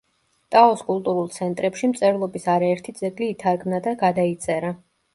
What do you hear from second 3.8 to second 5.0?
და გადაიწერა.